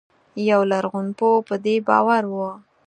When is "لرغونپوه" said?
0.71-1.45